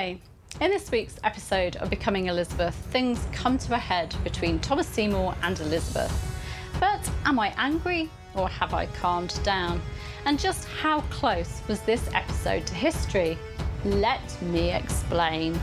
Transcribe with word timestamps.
Hi! 0.00 0.18
In 0.62 0.70
this 0.70 0.90
week's 0.90 1.16
episode 1.24 1.76
of 1.76 1.90
Becoming 1.90 2.28
Elizabeth, 2.28 2.74
things 2.74 3.22
come 3.32 3.58
to 3.58 3.74
a 3.74 3.78
head 3.78 4.16
between 4.24 4.58
Thomas 4.58 4.86
Seymour 4.86 5.34
and 5.42 5.60
Elizabeth. 5.60 6.10
But 6.80 7.06
am 7.26 7.38
I 7.38 7.52
angry 7.58 8.08
or 8.34 8.48
have 8.48 8.72
I 8.72 8.86
calmed 8.86 9.38
down? 9.44 9.82
And 10.24 10.38
just 10.38 10.64
how 10.64 11.02
close 11.10 11.60
was 11.68 11.82
this 11.82 12.08
episode 12.14 12.66
to 12.68 12.74
history? 12.74 13.36
Let 13.84 14.40
me 14.40 14.72
explain. 14.72 15.60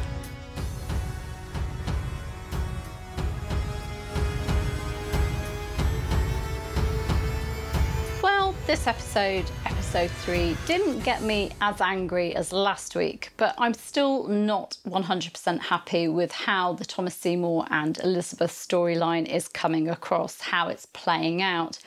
Well, 8.22 8.54
this 8.68 8.86
episode, 8.86 9.50
episode 9.88 10.12
three, 10.18 10.58
didn't 10.66 11.00
get 11.00 11.22
me 11.22 11.50
as 11.62 11.80
angry 11.80 12.36
as 12.36 12.52
last 12.52 12.94
week, 12.94 13.32
but 13.38 13.56
I'm 13.58 13.74
still 13.74 14.28
not 14.28 14.78
100% 14.86 15.60
happy 15.62 16.10
with 16.10 16.30
how 16.30 16.74
the 16.74 16.84
Thomas 16.84 17.16
Seymour 17.16 17.66
and 17.72 17.98
Elizabeth 18.00 18.52
storyline 18.52 19.26
is 19.26 19.48
coming 19.48 19.88
across, 19.88 20.42
how 20.42 20.68
it's 20.68 20.88
playing 20.88 21.42
out. 21.42 21.80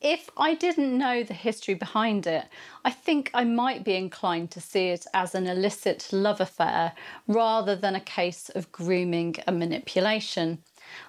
If 0.00 0.30
I 0.36 0.54
didn't 0.54 0.96
know 0.96 1.24
the 1.24 1.34
history 1.34 1.74
behind 1.74 2.28
it, 2.28 2.44
I 2.84 2.90
think 2.92 3.32
I 3.34 3.42
might 3.42 3.82
be 3.82 3.96
inclined 3.96 4.52
to 4.52 4.60
see 4.60 4.90
it 4.90 5.04
as 5.12 5.34
an 5.34 5.48
illicit 5.48 6.10
love 6.12 6.40
affair 6.40 6.92
rather 7.26 7.74
than 7.74 7.96
a 7.96 8.00
case 8.00 8.50
of 8.50 8.70
grooming 8.70 9.34
and 9.48 9.58
manipulation. 9.58 10.62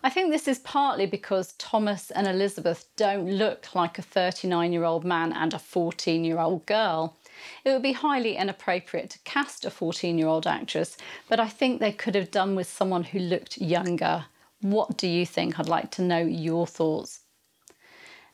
I 0.03 0.09
think 0.09 0.31
this 0.31 0.47
is 0.47 0.59
partly 0.59 1.05
because 1.05 1.53
Thomas 1.53 2.11
and 2.11 2.27
Elizabeth 2.27 2.87
don't 2.95 3.29
look 3.29 3.73
like 3.75 3.97
a 3.97 4.01
39 4.01 4.73
year 4.73 4.83
old 4.83 5.03
man 5.03 5.33
and 5.33 5.53
a 5.53 5.59
14 5.59 6.23
year 6.23 6.39
old 6.39 6.65
girl. 6.65 7.17
It 7.65 7.71
would 7.71 7.81
be 7.81 7.93
highly 7.93 8.35
inappropriate 8.37 9.09
to 9.11 9.19
cast 9.19 9.65
a 9.65 9.69
14 9.69 10.17
year 10.17 10.27
old 10.27 10.47
actress, 10.47 10.97
but 11.27 11.39
I 11.39 11.47
think 11.47 11.79
they 11.79 11.91
could 11.91 12.15
have 12.15 12.31
done 12.31 12.55
with 12.55 12.67
someone 12.67 13.03
who 13.03 13.19
looked 13.19 13.57
younger. 13.57 14.25
What 14.61 14.97
do 14.97 15.07
you 15.07 15.25
think? 15.25 15.59
I'd 15.59 15.67
like 15.67 15.91
to 15.91 16.01
know 16.01 16.19
your 16.19 16.67
thoughts. 16.67 17.19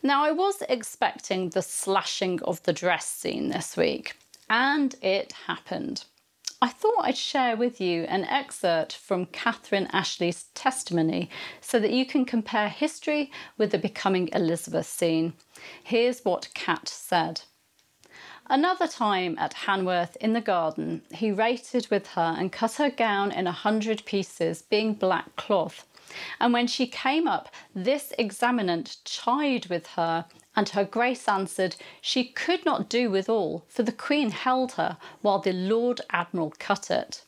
Now, 0.01 0.23
I 0.23 0.31
was 0.31 0.63
expecting 0.69 1.49
the 1.49 1.61
slashing 1.61 2.41
of 2.43 2.63
the 2.63 2.71
dress 2.71 3.05
scene 3.05 3.49
this 3.49 3.75
week, 3.75 4.15
and 4.49 4.95
it 5.01 5.33
happened. 5.47 6.05
I 6.61 6.67
thought 6.67 7.05
I'd 7.05 7.15
share 7.15 7.55
with 7.55 7.79
you 7.79 8.03
an 8.03 8.25
excerpt 8.25 8.93
from 8.93 9.27
Catherine 9.27 9.87
Ashley's 9.93 10.47
testimony 10.55 11.29
so 11.61 11.79
that 11.79 11.91
you 11.91 12.05
can 12.05 12.25
compare 12.25 12.67
history 12.67 13.31
with 13.57 13.71
the 13.71 13.77
Becoming 13.77 14.29
Elizabeth 14.33 14.85
scene. 14.85 15.33
Here's 15.81 16.25
what 16.25 16.53
Cat 16.53 16.89
said. 16.89 17.41
Another 18.47 18.87
time 18.87 19.37
at 19.39 19.53
Hanworth 19.53 20.17
in 20.17 20.33
the 20.33 20.41
garden, 20.41 21.03
he 21.13 21.31
rated 21.31 21.87
with 21.89 22.07
her 22.07 22.35
and 22.37 22.51
cut 22.51 22.73
her 22.73 22.89
gown 22.89 23.31
in 23.31 23.47
a 23.47 23.53
hundred 23.53 24.03
pieces, 24.03 24.61
being 24.61 24.95
black 24.95 25.37
cloth. 25.37 25.85
And 26.41 26.51
when 26.51 26.67
she 26.67 26.87
came 26.87 27.25
up, 27.25 27.47
this 27.73 28.11
examinant 28.19 28.97
chid 29.05 29.67
with 29.67 29.87
her, 29.87 30.25
and 30.59 30.67
her 30.67 30.83
grace 30.83 31.29
answered, 31.29 31.77
She 32.01 32.25
could 32.25 32.65
not 32.65 32.89
do 32.89 33.09
withal, 33.09 33.63
for 33.69 33.81
the 33.83 33.93
queen 33.93 34.31
held 34.31 34.73
her 34.73 34.97
while 35.21 35.39
the 35.39 35.53
Lord 35.53 36.01
Admiral 36.09 36.53
cut 36.59 36.91
it. 36.91 37.23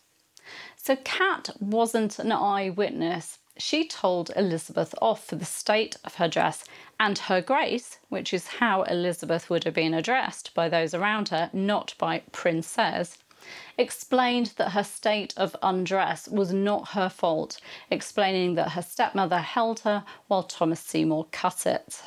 So 0.76 0.98
Cat 0.98 1.52
wasn't 1.62 2.20
an 2.20 2.34
eyewitness. 2.34 3.40
She 3.58 3.88
told 3.88 4.34
Elizabeth 4.36 4.94
off 5.02 5.24
for 5.24 5.38
the 5.38 5.46
state 5.46 5.96
of 6.04 6.16
her 6.16 6.28
dress, 6.28 6.66
and 7.00 7.18
her 7.18 7.40
grace, 7.40 8.00
which 8.10 8.34
is 8.34 8.60
how 8.60 8.84
Elizabeth 8.84 9.50
would 9.50 9.64
have 9.64 9.76
been 9.76 9.94
addressed 9.94 10.54
by 10.54 10.68
those 10.68 10.94
around 10.94 11.30
her, 11.30 11.50
not 11.54 11.94
by 11.98 12.24
princess, 12.34 13.18
explained 13.78 14.48
that 14.58 14.72
her 14.72 14.84
state 14.84 15.34
of 15.38 15.56
undress 15.64 16.28
was 16.28 16.52
not 16.52 16.90
her 16.90 17.08
fault, 17.08 17.62
explaining 17.90 18.56
that 18.56 18.72
her 18.72 18.82
stepmother 18.82 19.40
held 19.40 19.80
her 19.80 20.04
while 20.28 20.44
Thomas 20.44 20.82
Seymour 20.82 21.28
cut 21.32 21.66
it. 21.66 22.02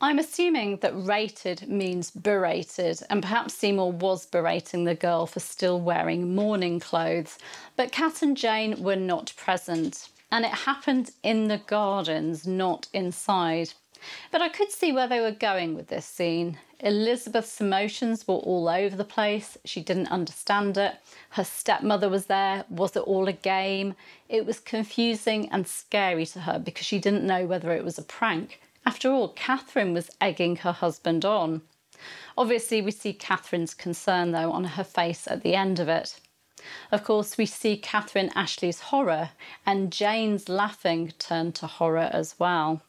I'm 0.00 0.20
assuming 0.20 0.76
that 0.76 0.92
rated 0.94 1.68
means 1.68 2.12
berated, 2.12 3.00
and 3.10 3.20
perhaps 3.20 3.54
Seymour 3.54 3.90
was 3.90 4.26
berating 4.26 4.84
the 4.84 4.94
girl 4.94 5.26
for 5.26 5.40
still 5.40 5.80
wearing 5.80 6.36
mourning 6.36 6.78
clothes, 6.78 7.36
but 7.74 7.90
Cat 7.90 8.22
and 8.22 8.36
Jane 8.36 8.80
were 8.80 8.94
not 8.94 9.32
present, 9.36 10.08
and 10.30 10.44
it 10.44 10.52
happened 10.52 11.10
in 11.24 11.48
the 11.48 11.58
gardens, 11.58 12.46
not 12.46 12.86
inside. 12.92 13.72
But 14.30 14.40
I 14.40 14.48
could 14.48 14.70
see 14.70 14.92
where 14.92 15.08
they 15.08 15.18
were 15.18 15.32
going 15.32 15.74
with 15.74 15.88
this 15.88 16.06
scene. 16.06 16.58
Elizabeth's 16.78 17.60
emotions 17.60 18.28
were 18.28 18.36
all 18.36 18.68
over 18.68 18.94
the 18.94 19.02
place. 19.02 19.58
She 19.64 19.82
didn't 19.82 20.12
understand 20.12 20.78
it. 20.78 20.94
Her 21.30 21.42
stepmother 21.42 22.08
was 22.08 22.26
there. 22.26 22.64
Was 22.70 22.94
it 22.94 23.00
all 23.00 23.26
a 23.26 23.32
game? 23.32 23.96
It 24.28 24.46
was 24.46 24.60
confusing 24.60 25.50
and 25.50 25.66
scary 25.66 26.24
to 26.26 26.42
her 26.42 26.60
because 26.60 26.86
she 26.86 27.00
didn't 27.00 27.26
know 27.26 27.46
whether 27.46 27.72
it 27.72 27.84
was 27.84 27.98
a 27.98 28.02
prank. 28.02 28.60
After 28.88 29.12
all, 29.12 29.28
Catherine 29.28 29.92
was 29.92 30.08
egging 30.18 30.56
her 30.56 30.72
husband 30.72 31.22
on. 31.22 31.60
Obviously, 32.38 32.80
we 32.80 32.90
see 32.90 33.12
Catherine's 33.12 33.74
concern, 33.74 34.32
though, 34.32 34.50
on 34.50 34.64
her 34.64 34.82
face 34.82 35.28
at 35.28 35.42
the 35.42 35.54
end 35.54 35.78
of 35.78 35.90
it. 35.90 36.18
Of 36.90 37.04
course, 37.04 37.36
we 37.36 37.44
see 37.44 37.76
Catherine 37.76 38.32
Ashley's 38.34 38.80
horror, 38.88 39.32
and 39.66 39.92
Jane's 39.92 40.48
laughing 40.48 41.12
turn 41.18 41.52
to 41.52 41.66
horror 41.66 42.08
as 42.14 42.36
well. 42.38 42.80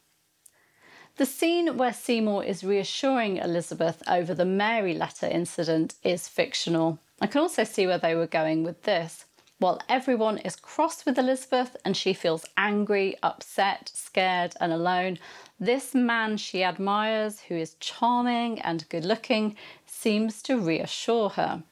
The 1.18 1.26
scene 1.26 1.76
where 1.76 1.92
Seymour 1.92 2.44
is 2.44 2.64
reassuring 2.64 3.36
Elizabeth 3.36 4.02
over 4.08 4.32
the 4.32 4.46
Mary 4.46 4.94
letter 4.94 5.26
incident 5.26 5.96
is 6.02 6.28
fictional. 6.28 6.98
I 7.20 7.26
can 7.26 7.42
also 7.42 7.64
see 7.64 7.86
where 7.86 7.98
they 7.98 8.14
were 8.14 8.26
going 8.26 8.64
with 8.64 8.84
this. 8.84 9.26
While 9.60 9.82
everyone 9.90 10.38
is 10.38 10.56
cross 10.56 11.04
with 11.04 11.18
Elizabeth 11.18 11.76
and 11.84 11.94
she 11.94 12.14
feels 12.14 12.46
angry, 12.56 13.16
upset, 13.22 13.90
scared, 13.92 14.54
and 14.58 14.72
alone, 14.72 15.18
this 15.60 15.94
man 15.94 16.38
she 16.38 16.64
admires, 16.64 17.40
who 17.40 17.56
is 17.56 17.76
charming 17.78 18.58
and 18.62 18.88
good 18.88 19.04
looking, 19.04 19.56
seems 19.84 20.40
to 20.44 20.58
reassure 20.58 21.28
her. 21.28 21.62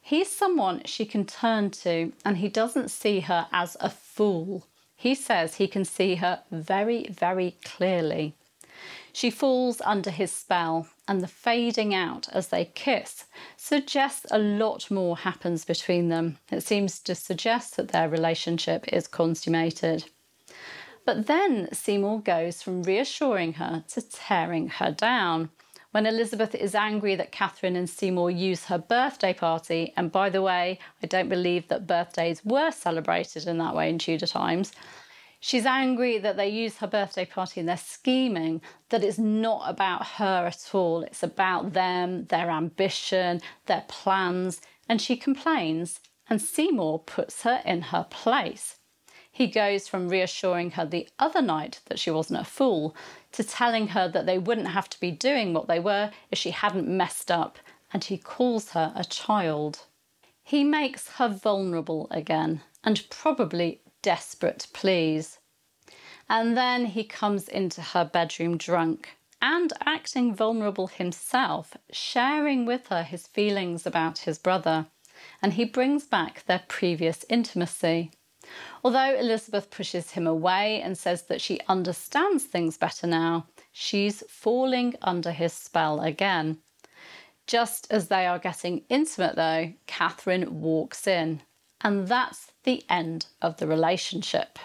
He's 0.00 0.30
someone 0.30 0.82
she 0.84 1.04
can 1.04 1.26
turn 1.26 1.72
to, 1.82 2.12
and 2.24 2.36
he 2.36 2.48
doesn't 2.48 2.92
see 2.92 3.18
her 3.20 3.48
as 3.50 3.76
a 3.80 3.90
fool. 3.90 4.68
He 4.94 5.16
says 5.16 5.56
he 5.56 5.66
can 5.66 5.84
see 5.84 6.14
her 6.14 6.44
very, 6.52 7.08
very 7.08 7.56
clearly. 7.64 8.36
She 9.12 9.30
falls 9.30 9.80
under 9.80 10.12
his 10.12 10.30
spell, 10.30 10.86
and 11.06 11.20
the 11.20 11.28
fading 11.28 11.94
out 11.94 12.28
as 12.32 12.48
they 12.48 12.64
kiss 12.64 13.24
suggests 13.56 14.26
a 14.30 14.38
lot 14.38 14.90
more 14.90 15.18
happens 15.18 15.64
between 15.64 16.08
them. 16.08 16.38
It 16.50 16.62
seems 16.62 16.98
to 17.00 17.14
suggest 17.14 17.76
that 17.76 17.88
their 17.88 18.08
relationship 18.08 18.86
is 18.92 19.06
consummated. 19.06 20.04
But 21.04 21.26
then 21.26 21.68
Seymour 21.72 22.20
goes 22.20 22.62
from 22.62 22.82
reassuring 22.82 23.54
her 23.54 23.84
to 23.88 24.00
tearing 24.00 24.68
her 24.68 24.90
down. 24.90 25.50
When 25.90 26.06
Elizabeth 26.06 26.54
is 26.54 26.74
angry 26.74 27.14
that 27.14 27.30
Catherine 27.30 27.76
and 27.76 27.88
Seymour 27.88 28.30
use 28.30 28.64
her 28.64 28.78
birthday 28.78 29.32
party, 29.32 29.92
and 29.96 30.10
by 30.10 30.30
the 30.30 30.42
way, 30.42 30.78
I 31.02 31.06
don't 31.06 31.28
believe 31.28 31.68
that 31.68 31.86
birthdays 31.86 32.44
were 32.44 32.70
celebrated 32.70 33.46
in 33.46 33.58
that 33.58 33.76
way 33.76 33.90
in 33.90 33.98
Tudor 33.98 34.26
times, 34.26 34.72
She's 35.46 35.66
angry 35.66 36.16
that 36.16 36.38
they 36.38 36.48
use 36.48 36.78
her 36.78 36.86
birthday 36.86 37.26
party 37.26 37.60
and 37.60 37.68
they're 37.68 37.76
scheming, 37.76 38.62
that 38.88 39.04
it's 39.04 39.18
not 39.18 39.68
about 39.68 40.06
her 40.16 40.46
at 40.46 40.70
all. 40.72 41.02
It's 41.02 41.22
about 41.22 41.74
them, 41.74 42.24
their 42.30 42.48
ambition, 42.48 43.42
their 43.66 43.84
plans, 43.86 44.62
and 44.88 45.02
she 45.02 45.18
complains. 45.18 46.00
And 46.30 46.40
Seymour 46.40 47.00
puts 47.00 47.42
her 47.42 47.60
in 47.66 47.82
her 47.82 48.06
place. 48.08 48.76
He 49.30 49.46
goes 49.46 49.86
from 49.86 50.08
reassuring 50.08 50.70
her 50.70 50.86
the 50.86 51.10
other 51.18 51.42
night 51.42 51.80
that 51.88 51.98
she 51.98 52.10
wasn't 52.10 52.40
a 52.40 52.44
fool 52.44 52.96
to 53.32 53.44
telling 53.44 53.88
her 53.88 54.08
that 54.08 54.24
they 54.24 54.38
wouldn't 54.38 54.68
have 54.68 54.88
to 54.88 54.98
be 54.98 55.10
doing 55.10 55.52
what 55.52 55.68
they 55.68 55.78
were 55.78 56.10
if 56.30 56.38
she 56.38 56.52
hadn't 56.52 56.88
messed 56.88 57.30
up, 57.30 57.58
and 57.92 58.04
he 58.04 58.16
calls 58.16 58.70
her 58.70 58.94
a 58.96 59.04
child. 59.04 59.80
He 60.42 60.64
makes 60.64 61.10
her 61.16 61.28
vulnerable 61.28 62.08
again, 62.10 62.62
and 62.82 63.04
probably 63.10 63.82
desperate 64.04 64.66
pleas. 64.74 65.38
And 66.28 66.56
then 66.56 66.84
he 66.84 67.04
comes 67.04 67.48
into 67.48 67.80
her 67.80 68.04
bedroom 68.04 68.58
drunk 68.58 69.16
and 69.40 69.72
acting 69.86 70.34
vulnerable 70.34 70.88
himself, 70.88 71.74
sharing 71.90 72.66
with 72.66 72.88
her 72.88 73.02
his 73.02 73.26
feelings 73.26 73.86
about 73.86 74.18
his 74.18 74.38
brother, 74.38 74.86
and 75.40 75.54
he 75.54 75.64
brings 75.64 76.04
back 76.04 76.44
their 76.44 76.62
previous 76.68 77.24
intimacy. 77.30 78.10
Although 78.82 79.14
Elizabeth 79.14 79.70
pushes 79.70 80.10
him 80.10 80.26
away 80.26 80.82
and 80.82 80.98
says 80.98 81.22
that 81.22 81.40
she 81.40 81.60
understands 81.66 82.44
things 82.44 82.76
better 82.76 83.06
now, 83.06 83.46
she's 83.72 84.22
falling 84.28 84.96
under 85.00 85.32
his 85.32 85.54
spell 85.54 86.00
again. 86.00 86.58
Just 87.46 87.86
as 87.90 88.08
they 88.08 88.26
are 88.26 88.38
getting 88.38 88.84
intimate, 88.90 89.36
though, 89.36 89.72
Catherine 89.86 90.60
walks 90.60 91.06
in, 91.06 91.40
and 91.84 92.08
that's 92.08 92.50
the 92.64 92.82
end 92.88 93.26
of 93.42 93.58
the 93.58 93.66
relationship. 93.66 94.58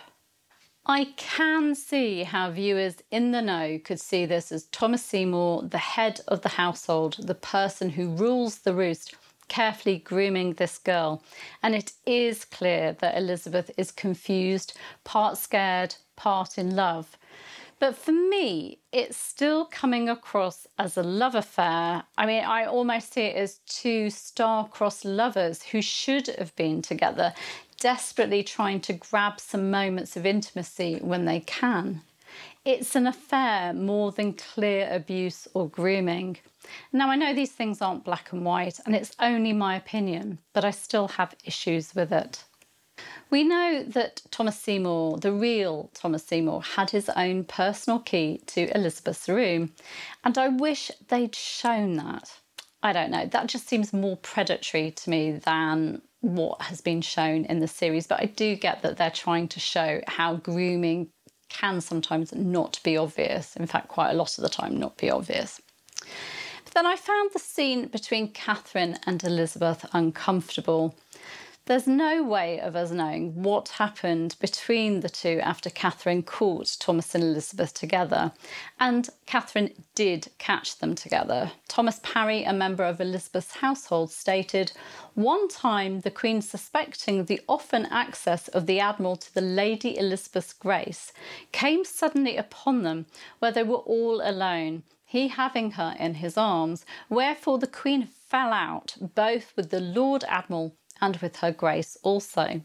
I 0.85 1.13
can 1.17 1.75
see 1.75 2.23
how 2.23 2.49
viewers 2.49 2.95
in 3.11 3.31
the 3.31 3.41
know 3.41 3.77
could 3.83 3.99
see 3.99 4.25
this 4.25 4.51
as 4.51 4.63
Thomas 4.67 5.05
Seymour, 5.05 5.63
the 5.63 5.77
head 5.77 6.21
of 6.27 6.41
the 6.41 6.49
household, 6.49 7.17
the 7.19 7.35
person 7.35 7.91
who 7.91 8.09
rules 8.09 8.59
the 8.59 8.73
roost, 8.73 9.13
carefully 9.49 9.97
grooming 9.97 10.53
this 10.53 10.77
girl. 10.77 11.21
And 11.61 11.75
it 11.75 11.91
is 12.05 12.45
clear 12.45 12.93
that 12.93 13.17
Elizabeth 13.17 13.69
is 13.77 13.91
confused, 13.91 14.75
part 15.03 15.37
scared, 15.37 15.95
part 16.15 16.57
in 16.57 16.75
love. 16.75 17.17
But 17.79 17.95
for 17.95 18.11
me, 18.11 18.79
it's 18.91 19.15
still 19.15 19.63
coming 19.65 20.09
across 20.09 20.67
as 20.77 20.97
a 20.97 21.03
love 21.03 21.33
affair. 21.33 22.03
I 22.17 22.25
mean, 22.25 22.43
I 22.43 22.65
almost 22.65 23.13
see 23.13 23.21
it 23.21 23.37
as 23.37 23.59
two 23.67 24.09
star-crossed 24.09 25.05
lovers 25.05 25.63
who 25.63 25.81
should 25.81 26.27
have 26.27 26.53
been 26.57 26.81
together, 26.81 27.33
desperately 27.79 28.43
trying 28.43 28.81
to 28.81 28.93
grab 28.93 29.39
some 29.39 29.71
moments 29.71 30.17
of 30.17 30.25
intimacy 30.25 30.99
when 31.01 31.23
they 31.23 31.39
can. 31.39 32.01
It's 32.65 32.95
an 32.95 33.07
affair 33.07 33.73
more 33.73 34.11
than 34.11 34.33
clear 34.33 34.89
abuse 34.91 35.47
or 35.53 35.69
grooming. 35.69 36.37
Now, 36.91 37.09
I 37.09 37.15
know 37.15 37.33
these 37.33 37.53
things 37.53 37.81
aren't 37.81 38.03
black 38.03 38.33
and 38.33 38.43
white, 38.43 38.79
and 38.85 38.93
it's 38.93 39.15
only 39.19 39.53
my 39.53 39.77
opinion, 39.77 40.39
but 40.53 40.65
I 40.65 40.71
still 40.71 41.07
have 41.07 41.33
issues 41.45 41.95
with 41.95 42.11
it. 42.11 42.43
We 43.29 43.43
know 43.43 43.83
that 43.83 44.21
Thomas 44.31 44.57
Seymour, 44.57 45.19
the 45.19 45.31
real 45.31 45.91
Thomas 45.93 46.25
Seymour, 46.25 46.63
had 46.63 46.89
his 46.89 47.09
own 47.09 47.43
personal 47.43 47.99
key 47.99 48.41
to 48.47 48.75
Elizabeth's 48.75 49.29
room, 49.29 49.73
and 50.23 50.37
I 50.37 50.47
wish 50.47 50.91
they'd 51.09 51.35
shown 51.35 51.93
that. 51.97 52.31
I 52.81 52.93
don't 52.93 53.11
know, 53.11 53.25
that 53.27 53.47
just 53.47 53.67
seems 53.67 53.93
more 53.93 54.17
predatory 54.17 54.91
to 54.91 55.09
me 55.09 55.33
than 55.33 56.01
what 56.21 56.61
has 56.63 56.81
been 56.81 57.01
shown 57.01 57.45
in 57.45 57.59
the 57.59 57.67
series, 57.67 58.07
but 58.07 58.19
I 58.19 58.25
do 58.25 58.55
get 58.55 58.81
that 58.81 58.97
they're 58.97 59.11
trying 59.11 59.47
to 59.49 59.59
show 59.59 60.01
how 60.07 60.35
grooming 60.35 61.09
can 61.49 61.81
sometimes 61.81 62.33
not 62.33 62.79
be 62.83 62.97
obvious, 62.97 63.55
in 63.55 63.67
fact, 63.67 63.89
quite 63.89 64.11
a 64.11 64.15
lot 64.15 64.37
of 64.37 64.43
the 64.43 64.49
time, 64.49 64.77
not 64.77 64.97
be 64.97 65.09
obvious. 65.09 65.61
But 66.63 66.73
then 66.73 66.85
I 66.85 66.95
found 66.95 67.31
the 67.33 67.39
scene 67.39 67.87
between 67.87 68.31
Catherine 68.31 68.97
and 69.05 69.23
Elizabeth 69.23 69.85
uncomfortable. 69.93 70.95
There's 71.69 71.85
no 71.85 72.23
way 72.23 72.59
of 72.59 72.75
us 72.75 72.89
knowing 72.89 73.43
what 73.43 73.69
happened 73.69 74.35
between 74.39 75.01
the 75.01 75.07
two 75.07 75.39
after 75.43 75.69
Catherine 75.69 76.23
caught 76.23 76.75
Thomas 76.79 77.13
and 77.13 77.23
Elizabeth 77.23 77.75
together. 77.75 78.31
And 78.79 79.07
Catherine 79.27 79.85
did 79.93 80.29
catch 80.39 80.79
them 80.79 80.95
together. 80.95 81.51
Thomas 81.67 81.99
Parry, 82.01 82.43
a 82.43 82.53
member 82.53 82.83
of 82.83 82.99
Elizabeth's 82.99 83.57
household, 83.57 84.11
stated 84.11 84.71
One 85.13 85.47
time 85.47 85.99
the 85.99 86.09
Queen, 86.09 86.41
suspecting 86.41 87.25
the 87.25 87.39
often 87.47 87.85
access 87.85 88.47
of 88.47 88.65
the 88.65 88.79
Admiral 88.79 89.17
to 89.17 89.31
the 89.31 89.41
Lady 89.41 89.95
Elizabeth's 89.95 90.53
Grace, 90.53 91.13
came 91.51 91.85
suddenly 91.85 92.35
upon 92.35 92.81
them 92.81 93.05
where 93.37 93.51
they 93.51 93.61
were 93.61 93.75
all 93.75 94.27
alone 94.27 94.81
he 95.05 95.27
having 95.27 95.71
her 95.71 95.95
in 95.99 96.13
his 96.13 96.37
arms, 96.37 96.85
wherefore 97.09 97.57
the 97.57 97.65
Queen 97.65 98.05
fell 98.05 98.53
out, 98.53 98.95
both 99.15 99.51
with 99.55 99.71
the 99.71 99.79
Lord 99.79 100.23
Admiral 100.27 100.75
and 101.01 101.17
with 101.17 101.37
her 101.37 101.51
grace 101.51 101.97
also. 102.03 102.61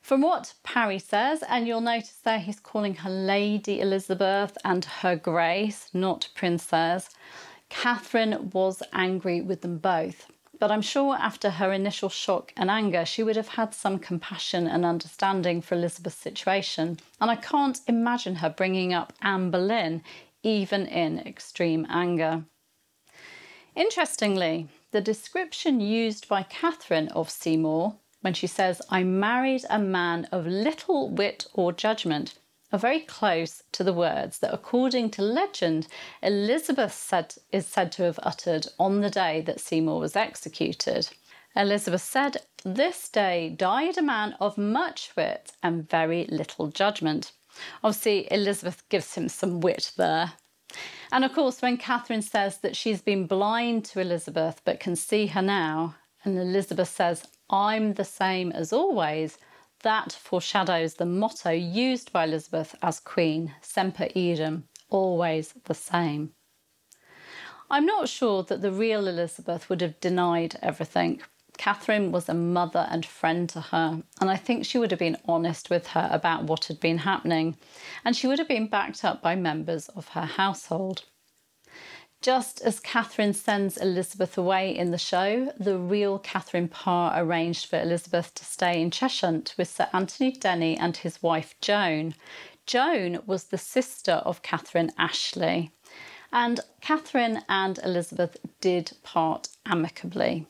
From 0.00 0.20
what 0.20 0.52
Parry 0.62 0.98
says, 0.98 1.42
and 1.48 1.66
you'll 1.66 1.80
notice 1.80 2.18
there 2.22 2.38
he's 2.38 2.60
calling 2.60 2.96
her 2.96 3.10
Lady 3.10 3.80
Elizabeth 3.80 4.58
and 4.62 4.84
her 4.84 5.16
grace, 5.16 5.88
not 5.94 6.28
princess, 6.34 7.08
Catherine 7.70 8.50
was 8.50 8.82
angry 8.92 9.40
with 9.40 9.62
them 9.62 9.78
both. 9.78 10.26
But 10.60 10.70
I'm 10.70 10.82
sure 10.82 11.16
after 11.16 11.50
her 11.50 11.72
initial 11.72 12.08
shock 12.08 12.52
and 12.56 12.70
anger, 12.70 13.04
she 13.04 13.22
would 13.22 13.36
have 13.36 13.48
had 13.48 13.74
some 13.74 13.98
compassion 13.98 14.66
and 14.66 14.84
understanding 14.84 15.60
for 15.60 15.74
Elizabeth's 15.74 16.16
situation. 16.16 16.98
And 17.20 17.30
I 17.30 17.36
can't 17.36 17.80
imagine 17.88 18.36
her 18.36 18.50
bringing 18.50 18.94
up 18.94 19.12
Anne 19.22 19.50
Boleyn, 19.50 20.02
even 20.42 20.86
in 20.86 21.18
extreme 21.18 21.86
anger. 21.90 22.44
Interestingly, 23.74 24.68
the 24.94 25.00
description 25.00 25.80
used 25.80 26.28
by 26.28 26.44
Catherine 26.44 27.08
of 27.08 27.28
Seymour 27.28 27.96
when 28.20 28.32
she 28.32 28.46
says, 28.46 28.80
I 28.90 29.02
married 29.02 29.64
a 29.68 29.76
man 29.76 30.28
of 30.30 30.46
little 30.46 31.10
wit 31.10 31.48
or 31.52 31.72
judgment, 31.72 32.38
are 32.72 32.78
very 32.78 33.00
close 33.00 33.64
to 33.72 33.82
the 33.82 33.92
words 33.92 34.38
that, 34.38 34.54
according 34.54 35.10
to 35.10 35.22
legend, 35.22 35.88
Elizabeth 36.22 36.92
said, 36.92 37.34
is 37.50 37.66
said 37.66 37.90
to 37.90 38.04
have 38.04 38.20
uttered 38.22 38.68
on 38.78 39.00
the 39.00 39.10
day 39.10 39.40
that 39.40 39.58
Seymour 39.58 39.98
was 39.98 40.14
executed. 40.14 41.08
Elizabeth 41.56 42.02
said, 42.02 42.36
This 42.64 43.08
day 43.08 43.48
died 43.48 43.98
a 43.98 44.02
man 44.02 44.36
of 44.38 44.56
much 44.56 45.10
wit 45.16 45.50
and 45.60 45.90
very 45.90 46.24
little 46.26 46.68
judgment. 46.68 47.32
Obviously, 47.82 48.32
Elizabeth 48.32 48.88
gives 48.88 49.16
him 49.16 49.28
some 49.28 49.58
wit 49.58 49.90
there. 49.96 50.34
And 51.12 51.24
of 51.24 51.32
course, 51.32 51.62
when 51.62 51.76
Catherine 51.76 52.22
says 52.22 52.58
that 52.58 52.76
she's 52.76 53.02
been 53.02 53.26
blind 53.26 53.84
to 53.86 54.00
Elizabeth 54.00 54.60
but 54.64 54.80
can 54.80 54.96
see 54.96 55.26
her 55.28 55.42
now, 55.42 55.96
and 56.24 56.38
Elizabeth 56.38 56.88
says, 56.88 57.26
I'm 57.50 57.94
the 57.94 58.04
same 58.04 58.50
as 58.52 58.72
always, 58.72 59.38
that 59.82 60.12
foreshadows 60.12 60.94
the 60.94 61.06
motto 61.06 61.50
used 61.50 62.12
by 62.12 62.24
Elizabeth 62.24 62.74
as 62.82 63.00
Queen, 63.00 63.54
Semper 63.60 64.06
Eadem, 64.16 64.64
always 64.88 65.54
the 65.64 65.74
same. 65.74 66.32
I'm 67.70 67.86
not 67.86 68.08
sure 68.08 68.42
that 68.44 68.62
the 68.62 68.72
real 68.72 69.06
Elizabeth 69.06 69.68
would 69.68 69.80
have 69.80 70.00
denied 70.00 70.56
everything, 70.62 71.20
Catherine 71.56 72.12
was 72.12 72.28
a 72.28 72.34
mother 72.34 72.86
and 72.90 73.06
friend 73.06 73.48
to 73.50 73.60
her, 73.60 74.02
and 74.20 74.30
I 74.30 74.36
think 74.36 74.64
she 74.64 74.78
would 74.78 74.90
have 74.90 75.00
been 75.00 75.16
honest 75.26 75.70
with 75.70 75.88
her 75.88 76.08
about 76.12 76.44
what 76.44 76.66
had 76.66 76.80
been 76.80 76.98
happening, 76.98 77.56
and 78.04 78.16
she 78.16 78.26
would 78.26 78.38
have 78.38 78.48
been 78.48 78.66
backed 78.66 79.04
up 79.04 79.22
by 79.22 79.34
members 79.34 79.88
of 79.90 80.08
her 80.08 80.26
household. 80.26 81.04
Just 82.20 82.62
as 82.62 82.80
Catherine 82.80 83.34
sends 83.34 83.76
Elizabeth 83.76 84.38
away 84.38 84.74
in 84.74 84.90
the 84.90 84.98
show, 84.98 85.52
the 85.58 85.76
real 85.76 86.18
Catherine 86.18 86.68
Parr 86.68 87.12
arranged 87.22 87.66
for 87.66 87.78
Elizabeth 87.78 88.32
to 88.34 88.44
stay 88.46 88.80
in 88.80 88.90
Cheshunt 88.90 89.54
with 89.58 89.68
Sir 89.68 89.88
Anthony 89.92 90.32
Denny 90.32 90.74
and 90.76 90.96
his 90.96 91.22
wife 91.22 91.54
Joan. 91.60 92.14
Joan 92.66 93.20
was 93.26 93.44
the 93.44 93.58
sister 93.58 94.22
of 94.24 94.40
Catherine 94.40 94.90
Ashley, 94.96 95.70
and 96.32 96.60
Catherine 96.80 97.42
and 97.46 97.78
Elizabeth 97.84 98.38
did 98.60 98.92
part 99.02 99.48
amicably. 99.66 100.46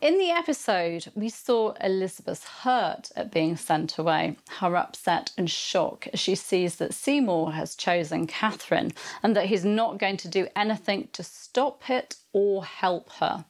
In 0.00 0.16
the 0.16 0.30
episode, 0.30 1.12
we 1.14 1.28
saw 1.28 1.72
Elizabeth 1.72 2.46
hurt 2.46 3.10
at 3.16 3.30
being 3.30 3.54
sent 3.54 3.98
away, 3.98 4.38
her 4.60 4.74
upset 4.74 5.30
and 5.36 5.50
shock 5.50 6.08
as 6.14 6.18
she 6.18 6.34
sees 6.36 6.76
that 6.76 6.94
Seymour 6.94 7.52
has 7.52 7.74
chosen 7.74 8.26
Catherine 8.26 8.92
and 9.22 9.36
that 9.36 9.46
he's 9.46 9.64
not 9.66 9.98
going 9.98 10.16
to 10.16 10.28
do 10.28 10.48
anything 10.56 11.10
to 11.12 11.22
stop 11.22 11.90
it 11.90 12.16
or 12.32 12.64
help 12.64 13.12
her. 13.20 13.44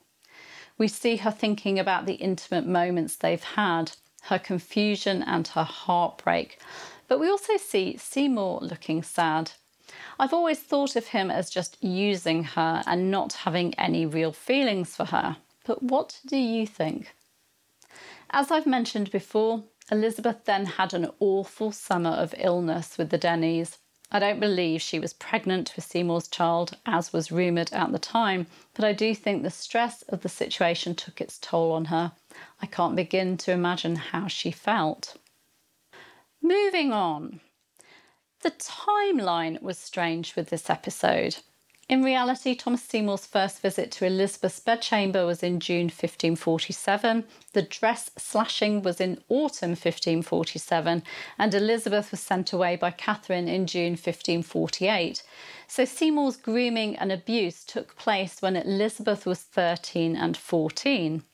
We 0.77 0.89
see 0.89 1.19
her 1.19 1.31
thinking 1.31 1.79
about 1.79 2.07
the 2.07 2.15
intimate 2.15 2.67
moments 2.67 3.15
they've 3.15 3.45
had, 3.45 3.93
her 4.23 4.41
confusion 4.41 5.23
and 5.23 5.47
her 5.47 5.63
heartbreak. 5.63 6.59
But 7.07 7.21
we 7.21 7.31
also 7.31 7.59
see 7.59 7.97
Seymour 7.97 8.59
looking 8.61 9.05
sad. 9.05 9.53
I've 10.19 10.35
always 10.35 10.59
thought 10.59 10.97
of 10.97 11.07
him 11.07 11.31
as 11.31 11.49
just 11.49 11.81
using 11.81 12.43
her 12.43 12.83
and 12.89 13.09
not 13.09 13.35
having 13.35 13.73
any 13.75 14.05
real 14.05 14.33
feelings 14.33 14.97
for 14.97 15.05
her. 15.05 15.37
But 15.71 15.85
what 15.85 16.19
do 16.27 16.37
you 16.37 16.67
think? 16.67 17.15
As 18.31 18.51
I've 18.51 18.67
mentioned 18.67 19.13
before, 19.13 19.63
Elizabeth 19.89 20.45
then 20.45 20.67
had 20.67 20.93
an 20.93 21.13
awful 21.21 21.71
summer 21.71 22.11
of 22.11 22.35
illness 22.39 22.99
with 22.99 23.11
the 23.11 23.19
Dennies. 23.19 23.79
I 24.11 24.19
don't 24.19 24.41
believe 24.41 24.83
she 24.83 24.99
was 24.99 25.13
pregnant 25.13 25.73
with 25.77 25.85
Seymour's 25.85 26.27
child, 26.27 26.77
as 26.87 27.13
was 27.13 27.31
rumoured 27.31 27.73
at 27.73 27.93
the 27.93 28.01
time, 28.01 28.49
but 28.75 28.85
I 28.85 28.93
do 28.93 29.15
think 29.15 29.45
the 29.45 29.51
stress 29.51 30.03
of 30.09 30.23
the 30.23 30.29
situation 30.29 30.97
took 30.97 31.21
its 31.21 31.39
toll 31.39 31.71
on 31.71 31.85
her. 31.85 32.15
I 32.61 32.67
can't 32.67 32.97
begin 32.97 33.37
to 33.37 33.53
imagine 33.53 33.95
how 33.95 34.27
she 34.27 34.51
felt. 34.51 35.17
Moving 36.43 36.93
on. 36.93 37.39
The 38.41 38.51
timeline 38.51 39.63
was 39.63 39.79
strange 39.79 40.35
with 40.35 40.51
this 40.51 40.69
episode. 40.69 41.37
In 41.91 42.05
reality, 42.05 42.55
Thomas 42.55 42.85
Seymour's 42.85 43.27
first 43.27 43.61
visit 43.61 43.91
to 43.91 44.07
Elizabeth's 44.07 44.61
bedchamber 44.61 45.27
was 45.27 45.43
in 45.43 45.59
June 45.59 45.87
1547, 45.87 47.25
the 47.53 47.63
dress 47.63 48.13
slashing 48.17 48.83
was 48.83 49.01
in 49.01 49.21
autumn 49.29 49.71
1547, 49.71 51.03
and 51.37 51.53
Elizabeth 51.53 52.13
was 52.13 52.21
sent 52.21 52.53
away 52.53 52.77
by 52.77 52.93
Catherine 52.93 53.49
in 53.49 53.67
June 53.67 53.95
1548. 53.95 55.25
So 55.67 55.85
Seymour's 55.85 56.37
grooming 56.37 56.95
and 56.95 57.11
abuse 57.11 57.65
took 57.65 57.97
place 57.97 58.41
when 58.41 58.55
Elizabeth 58.55 59.27
was 59.27 59.41
13 59.41 60.15
and 60.15 60.37
14. 60.37 61.25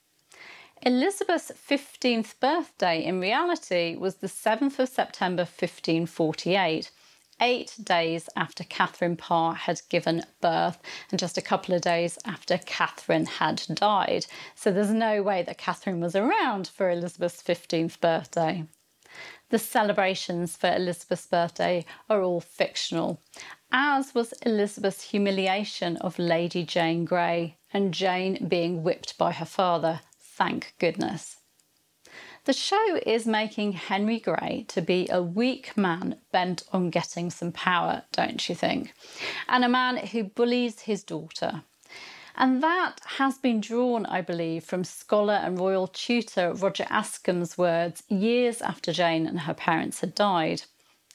Elizabeth's 0.80 1.52
15th 1.52 2.40
birthday 2.40 3.04
in 3.04 3.20
reality 3.20 3.94
was 3.94 4.16
the 4.16 4.26
7th 4.26 4.78
of 4.78 4.88
September 4.88 5.42
1548 5.42 6.90
eight 7.40 7.74
days 7.82 8.28
after 8.36 8.64
Catherine 8.64 9.16
Parr 9.16 9.54
had 9.54 9.80
given 9.88 10.24
birth 10.40 10.78
and 11.10 11.18
just 11.18 11.36
a 11.36 11.42
couple 11.42 11.74
of 11.74 11.82
days 11.82 12.18
after 12.24 12.58
Catherine 12.58 13.26
had 13.26 13.62
died. 13.74 14.26
So 14.54 14.72
there's 14.72 14.90
no 14.90 15.22
way 15.22 15.42
that 15.42 15.58
Catherine 15.58 16.00
was 16.00 16.16
around 16.16 16.68
for 16.68 16.90
Elizabeth's 16.90 17.42
15th 17.42 18.00
birthday. 18.00 18.64
The 19.50 19.58
celebrations 19.58 20.56
for 20.56 20.74
Elizabeth's 20.74 21.26
birthday 21.26 21.84
are 22.10 22.20
all 22.20 22.40
fictional, 22.40 23.20
as 23.70 24.14
was 24.14 24.32
Elizabeth's 24.44 25.10
humiliation 25.10 25.96
of 25.98 26.18
Lady 26.18 26.64
Jane 26.64 27.04
Grey, 27.04 27.56
and 27.72 27.94
Jane 27.94 28.48
being 28.48 28.82
whipped 28.82 29.16
by 29.16 29.32
her 29.32 29.44
father. 29.44 30.00
Thank 30.20 30.74
goodness. 30.78 31.35
The 32.46 32.52
show 32.52 33.00
is 33.04 33.26
making 33.26 33.72
Henry 33.72 34.20
Grey 34.20 34.66
to 34.68 34.80
be 34.80 35.08
a 35.10 35.20
weak 35.20 35.76
man 35.76 36.20
bent 36.30 36.62
on 36.72 36.90
getting 36.90 37.28
some 37.28 37.50
power, 37.50 38.02
don't 38.12 38.48
you 38.48 38.54
think? 38.54 38.94
And 39.48 39.64
a 39.64 39.68
man 39.68 39.96
who 39.96 40.22
bullies 40.22 40.82
his 40.82 41.02
daughter. 41.02 41.64
And 42.36 42.62
that 42.62 43.00
has 43.18 43.36
been 43.36 43.60
drawn, 43.60 44.06
I 44.06 44.20
believe, 44.20 44.62
from 44.62 44.84
scholar 44.84 45.34
and 45.34 45.58
royal 45.58 45.88
tutor 45.88 46.52
Roger 46.52 46.86
Ascham's 46.88 47.58
words 47.58 48.04
years 48.08 48.62
after 48.62 48.92
Jane 48.92 49.26
and 49.26 49.40
her 49.40 49.54
parents 49.54 49.98
had 49.98 50.14
died. 50.14 50.62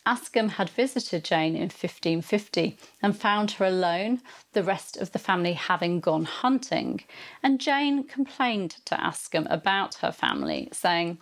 Ascham 0.06 0.50
had 0.50 0.70
visited 0.70 1.24
Jane 1.24 1.56
in 1.56 1.70
1550 1.70 2.78
and 3.04 3.16
found 3.16 3.52
her 3.52 3.66
alone, 3.66 4.22
the 4.54 4.64
rest 4.64 4.98
of 4.98 5.12
the 5.12 5.20
family 5.20 5.54
having 5.54 6.00
gone 6.00 6.26
hunting. 6.26 7.02
And 7.44 7.62
Jane 7.62 8.04
complained 8.04 8.78
to 8.86 8.96
Ascham 8.96 9.46
about 9.50 9.96
her 9.96 10.12
family, 10.12 10.70
saying, 10.72 11.20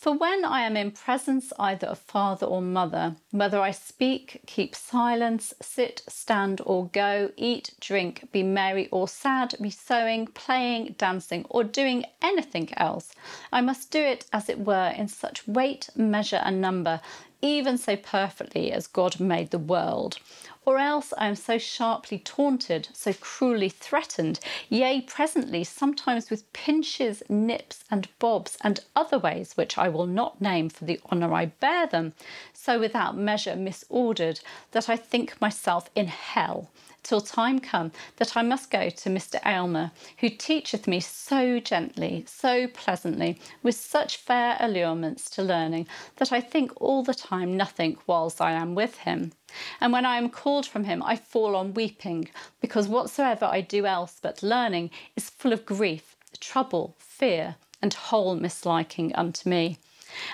for 0.00 0.14
when 0.14 0.46
I 0.46 0.62
am 0.62 0.78
in 0.78 0.92
presence 0.92 1.52
either 1.58 1.88
of 1.88 1.98
father 1.98 2.46
or 2.46 2.62
mother, 2.62 3.16
whether 3.32 3.60
I 3.60 3.70
speak, 3.70 4.40
keep 4.46 4.74
silence, 4.74 5.52
sit, 5.60 6.00
stand, 6.08 6.62
or 6.64 6.86
go, 6.86 7.32
eat, 7.36 7.74
drink, 7.80 8.26
be 8.32 8.42
merry 8.42 8.88
or 8.88 9.08
sad, 9.08 9.54
be 9.60 9.68
sewing, 9.68 10.26
playing, 10.28 10.94
dancing, 10.96 11.44
or 11.50 11.64
doing 11.64 12.06
anything 12.22 12.70
else, 12.78 13.12
I 13.52 13.60
must 13.60 13.90
do 13.90 14.00
it, 14.00 14.24
as 14.32 14.48
it 14.48 14.60
were, 14.60 14.88
in 14.96 15.08
such 15.08 15.46
weight, 15.46 15.90
measure, 15.94 16.40
and 16.42 16.62
number, 16.62 17.02
even 17.42 17.78
so 17.78 17.96
perfectly 17.96 18.72
as 18.72 18.86
God 18.86 19.20
made 19.20 19.50
the 19.50 19.58
world. 19.58 20.18
Or 20.66 20.78
else 20.78 21.12
I 21.16 21.26
am 21.26 21.36
so 21.36 21.56
sharply 21.58 22.18
taunted, 22.18 22.88
so 22.92 23.12
cruelly 23.14 23.70
threatened, 23.70 24.40
yea, 24.68 25.00
presently, 25.00 25.64
sometimes 25.64 26.28
with 26.28 26.52
pinches, 26.52 27.22
nips, 27.28 27.84
and 27.90 28.08
bobs, 28.18 28.58
and 28.62 28.80
other 28.94 29.18
ways 29.18 29.56
which 29.56 29.78
I 29.78 29.88
will 29.88 30.06
not 30.06 30.40
name 30.40 30.68
for 30.68 30.84
the 30.84 31.00
honour 31.10 31.32
I 31.32 31.46
bear 31.46 31.86
them, 31.86 32.12
so 32.52 32.78
without 32.78 33.16
measure 33.16 33.56
misordered, 33.56 34.40
that 34.72 34.88
I 34.88 34.96
think 34.96 35.40
myself 35.40 35.88
in 35.94 36.08
hell 36.08 36.70
till 37.02 37.20
time 37.20 37.58
come 37.58 37.92
that 38.16 38.36
I 38.36 38.42
must 38.42 38.70
go 38.70 38.90
to 38.90 39.08
Mr. 39.08 39.40
Aylmer, 39.44 39.92
who 40.18 40.28
teacheth 40.28 40.86
me 40.86 41.00
so 41.00 41.58
gently, 41.58 42.24
so 42.26 42.66
pleasantly, 42.68 43.40
with 43.62 43.74
such 43.74 44.16
fair 44.16 44.56
allurements 44.60 45.28
to 45.30 45.42
learning, 45.42 45.86
that 46.16 46.32
I 46.32 46.40
think 46.40 46.72
all 46.76 47.02
the 47.02 47.14
time 47.14 47.56
nothing 47.56 47.96
whiles 48.06 48.40
I 48.40 48.52
am 48.52 48.74
with 48.74 48.98
him. 48.98 49.32
And 49.80 49.92
when 49.92 50.06
I 50.06 50.16
am 50.16 50.30
called 50.30 50.66
from 50.66 50.84
him, 50.84 51.02
I 51.02 51.16
fall 51.16 51.56
on 51.56 51.74
weeping, 51.74 52.28
because 52.60 52.88
whatsoever 52.88 53.46
I 53.46 53.60
do 53.60 53.86
else 53.86 54.18
but 54.20 54.42
learning 54.42 54.90
is 55.16 55.30
full 55.30 55.52
of 55.52 55.66
grief, 55.66 56.16
trouble, 56.38 56.96
fear, 56.98 57.56
and 57.82 57.94
whole 57.94 58.36
misliking 58.36 59.12
unto 59.14 59.48
me. 59.48 59.78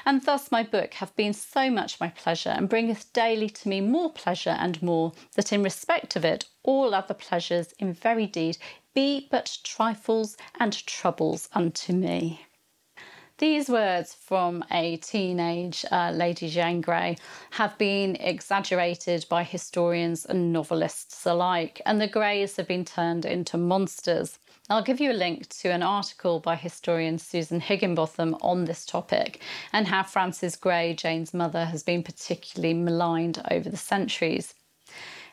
And 0.04 0.22
thus 0.22 0.50
my 0.50 0.62
book 0.62 0.94
hath 0.94 1.14
been 1.16 1.32
so 1.32 1.70
much 1.70 2.00
my 2.00 2.08
pleasure, 2.08 2.50
and 2.50 2.68
bringeth 2.68 3.12
daily 3.12 3.50
to 3.50 3.68
me 3.68 3.80
more 3.80 4.10
pleasure 4.10 4.56
and 4.58 4.82
more, 4.82 5.12
that 5.34 5.52
in 5.52 5.62
respect 5.62 6.16
of 6.16 6.24
it 6.24 6.46
all 6.62 6.94
other 6.94 7.14
pleasures 7.14 7.72
in 7.78 7.92
very 7.92 8.26
deed 8.26 8.58
be 8.94 9.28
but 9.30 9.58
trifles 9.62 10.36
and 10.58 10.86
troubles 10.86 11.48
unto 11.52 11.92
me. 11.92 12.46
These 13.38 13.68
words 13.68 14.14
from 14.14 14.64
a 14.70 14.96
teenage 14.96 15.84
uh, 15.92 16.10
Lady 16.10 16.48
Jane 16.48 16.80
Grey 16.80 17.18
have 17.50 17.76
been 17.76 18.16
exaggerated 18.16 19.26
by 19.28 19.42
historians 19.42 20.24
and 20.24 20.54
novelists 20.54 21.26
alike, 21.26 21.82
and 21.84 22.00
the 22.00 22.08
Greys 22.08 22.56
have 22.56 22.66
been 22.66 22.86
turned 22.86 23.26
into 23.26 23.58
monsters. 23.58 24.38
I'll 24.70 24.82
give 24.82 25.02
you 25.02 25.12
a 25.12 25.12
link 25.12 25.50
to 25.60 25.68
an 25.68 25.82
article 25.82 26.40
by 26.40 26.56
historian 26.56 27.18
Susan 27.18 27.60
Higginbotham 27.60 28.38
on 28.40 28.64
this 28.64 28.86
topic 28.86 29.42
and 29.70 29.86
how 29.86 30.02
Frances 30.04 30.56
Grey, 30.56 30.94
Jane's 30.94 31.34
mother, 31.34 31.66
has 31.66 31.82
been 31.82 32.02
particularly 32.02 32.72
maligned 32.72 33.42
over 33.50 33.68
the 33.68 33.76
centuries. 33.76 34.54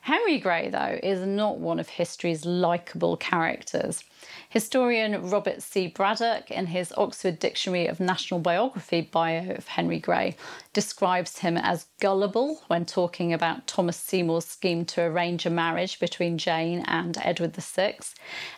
Henry 0.04 0.38
Grey, 0.38 0.68
though, 0.68 1.00
is 1.02 1.26
not 1.26 1.60
one 1.60 1.80
of 1.80 1.88
history's 1.88 2.44
likeable 2.44 3.16
characters. 3.16 4.04
Historian 4.50 5.30
Robert 5.30 5.62
C. 5.62 5.88
Braddock, 5.88 6.52
in 6.52 6.66
his 6.66 6.94
Oxford 6.98 7.40
Dictionary 7.40 7.88
of 7.88 8.02
National 8.02 8.42
Biography 8.42 9.00
bio 9.00 9.52
of 9.52 9.66
Henry 9.70 10.00
Grey, 10.00 10.36
describes 10.74 11.38
him 11.40 11.56
as 11.56 11.86
gullible 12.02 12.64
when 12.68 12.86
talking 12.86 13.32
about 13.32 13.66
Thomas 13.66 13.96
Seymour's 13.96 14.44
scheme 14.44 14.84
to 14.88 15.04
arrange 15.04 15.46
a 15.46 15.50
marriage 15.50 16.02
between 16.02 16.38
Jane 16.38 16.84
and 16.86 17.18
Edward 17.22 17.56
VI, 17.56 17.96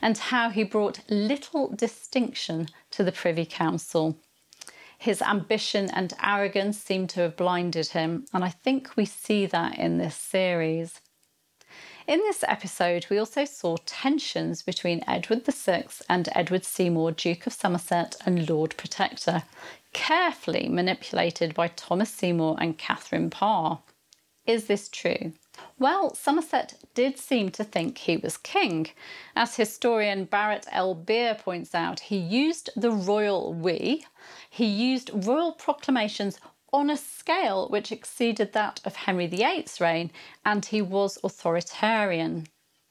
and 0.02 0.18
how 0.18 0.50
he 0.50 0.64
brought 0.64 1.08
little 1.12 1.70
distinction 1.76 2.70
to 2.90 3.04
the 3.04 3.12
Privy 3.12 3.46
Council. 3.46 4.18
His 4.98 5.22
ambition 5.22 5.92
and 5.92 6.12
arrogance 6.24 6.80
seem 6.80 7.06
to 7.10 7.20
have 7.20 7.38
blinded 7.38 7.90
him, 7.90 8.26
and 8.34 8.44
I 8.44 8.50
think 8.50 8.96
we 8.96 9.06
see 9.06 9.46
that 9.46 9.78
in 9.78 10.00
this 10.00 10.16
series. 10.16 11.02
In 12.08 12.20
this 12.20 12.44
episode, 12.48 13.08
we 13.10 13.18
also 13.18 13.46
saw 13.46 13.78
tensions 13.88 14.62
between 14.62 15.04
Edward 15.08 15.44
VI 15.44 15.86
and 16.08 16.30
Edward 16.34 16.64
Seymour, 16.64 17.14
Duke 17.14 17.48
of 17.48 17.54
Somerset 17.54 18.16
and 18.28 18.48
Lord 18.48 18.78
Protector, 18.78 19.42
carefully 19.92 20.70
manipulated 20.70 21.56
by 21.56 21.70
Thomas 21.70 22.12
Seymour 22.12 22.58
and 22.60 22.78
Catherine 22.78 23.32
Parr. 23.32 23.80
Is 24.46 24.68
this 24.68 24.88
true? 24.88 25.34
Well, 25.80 26.14
Somerset 26.14 26.76
did 26.94 27.18
seem 27.18 27.50
to 27.52 27.64
think 27.64 27.98
he 27.98 28.18
was 28.18 28.38
king. 28.38 28.90
As 29.36 29.56
historian 29.56 30.26
Barrett 30.26 30.68
L. 30.72 30.94
Beer 30.94 31.34
points 31.34 31.74
out, 31.74 32.02
he 32.02 32.18
used 32.18 32.70
the 32.76 32.92
royal 32.92 33.52
we, 33.52 34.06
he 34.48 34.68
used 34.68 35.26
royal 35.26 35.54
proclamations 35.54 36.40
on 36.76 36.90
a 36.90 36.98
scale 36.98 37.70
which 37.70 37.90
exceeded 37.90 38.52
that 38.52 38.82
of 38.84 38.98
Henry 38.98 39.28
VIII's 39.28 39.80
reign, 39.80 40.12
and 40.44 40.66
he 40.66 40.82
was 40.82 41.18
authoritarian. 41.24 42.48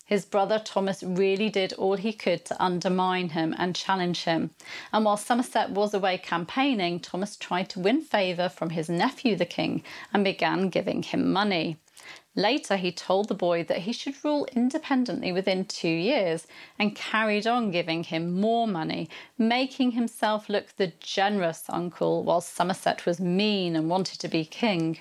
His 0.06 0.24
brother 0.24 0.58
Thomas 0.58 1.02
really 1.02 1.50
did 1.50 1.74
all 1.74 1.96
he 1.96 2.12
could 2.14 2.46
to 2.46 2.62
undermine 2.62 3.30
him 3.30 3.54
and 3.58 3.76
challenge 3.76 4.24
him. 4.24 4.50
And 4.92 5.04
while 5.04 5.18
Somerset 5.18 5.70
was 5.70 5.92
away 5.92 6.16
campaigning, 6.16 6.98
Thomas 6.98 7.36
tried 7.36 7.68
to 7.70 7.80
win 7.80 8.00
favour 8.00 8.48
from 8.48 8.70
his 8.70 8.88
nephew, 8.88 9.36
the 9.36 9.44
king, 9.44 9.82
and 10.12 10.24
began 10.24 10.70
giving 10.70 11.02
him 11.02 11.30
money. 11.30 11.76
Later, 12.36 12.76
he 12.76 12.90
told 12.90 13.28
the 13.28 13.34
boy 13.34 13.62
that 13.64 13.82
he 13.82 13.92
should 13.92 14.24
rule 14.24 14.46
independently 14.52 15.30
within 15.30 15.64
two 15.64 15.88
years 15.88 16.48
and 16.78 16.96
carried 16.96 17.46
on 17.46 17.70
giving 17.70 18.02
him 18.02 18.40
more 18.40 18.66
money, 18.66 19.08
making 19.38 19.92
himself 19.92 20.48
look 20.48 20.74
the 20.76 20.92
generous 20.98 21.64
uncle 21.68 22.24
while 22.24 22.40
Somerset 22.40 23.06
was 23.06 23.20
mean 23.20 23.76
and 23.76 23.88
wanted 23.88 24.18
to 24.18 24.28
be 24.28 24.44
king. 24.44 24.98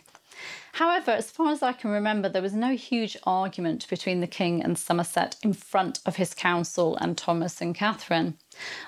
However, 0.73 1.11
as 1.11 1.31
far 1.31 1.51
as 1.51 1.61
I 1.61 1.73
can 1.73 1.91
remember, 1.91 2.29
there 2.29 2.41
was 2.41 2.53
no 2.53 2.75
huge 2.75 3.17
argument 3.23 3.87
between 3.89 4.21
the 4.21 4.27
king 4.27 4.63
and 4.63 4.77
Somerset 4.77 5.35
in 5.43 5.53
front 5.53 5.99
of 6.05 6.15
his 6.15 6.33
council 6.33 6.95
and 6.97 7.17
Thomas 7.17 7.61
and 7.61 7.75
Catherine. 7.75 8.37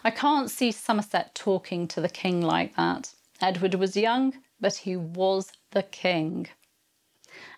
I 0.03 0.11
can't 0.11 0.49
see 0.49 0.71
Somerset 0.71 1.33
talking 1.35 1.87
to 1.89 2.01
the 2.01 2.09
king 2.09 2.41
like 2.41 2.75
that. 2.75 3.13
Edward 3.41 3.75
was 3.75 3.97
young, 3.97 4.33
but 4.59 4.75
he 4.77 4.95
was 4.95 5.51
the 5.71 5.83
king. 5.83 6.47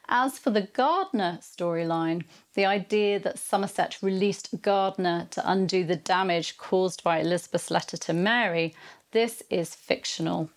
As 0.09 0.39
for 0.39 0.51
the 0.51 0.61
Gardiner 0.61 1.39
storyline, 1.41 2.23
the 2.53 2.65
idea 2.65 3.19
that 3.19 3.37
Somerset 3.37 3.97
released 4.01 4.61
Gardiner 4.61 5.27
to 5.31 5.51
undo 5.51 5.83
the 5.83 5.97
damage 5.97 6.57
caused 6.57 7.03
by 7.03 7.19
Elizabeth's 7.19 7.69
letter 7.69 7.97
to 7.97 8.13
Mary, 8.13 8.73
this 9.11 9.43
is 9.49 9.75
fictional. 9.75 10.49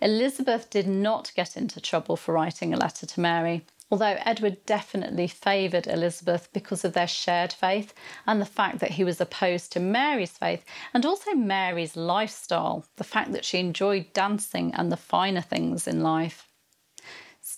Elizabeth 0.00 0.68
did 0.68 0.88
not 0.88 1.30
get 1.36 1.56
into 1.56 1.80
trouble 1.80 2.16
for 2.16 2.34
writing 2.34 2.74
a 2.74 2.76
letter 2.76 3.06
to 3.06 3.20
Mary, 3.20 3.64
although 3.88 4.18
Edward 4.24 4.66
definitely 4.66 5.28
favoured 5.28 5.86
Elizabeth 5.86 6.48
because 6.52 6.84
of 6.84 6.92
their 6.92 7.06
shared 7.06 7.52
faith 7.52 7.94
and 8.26 8.40
the 8.40 8.46
fact 8.46 8.80
that 8.80 8.90
he 8.90 9.04
was 9.04 9.20
opposed 9.20 9.70
to 9.72 9.78
Mary's 9.78 10.36
faith 10.36 10.64
and 10.92 11.06
also 11.06 11.34
Mary's 11.34 11.94
lifestyle, 11.94 12.84
the 12.96 13.04
fact 13.04 13.30
that 13.30 13.44
she 13.44 13.58
enjoyed 13.58 14.12
dancing 14.12 14.74
and 14.74 14.90
the 14.90 14.96
finer 14.96 15.40
things 15.40 15.86
in 15.86 16.02
life. 16.02 16.47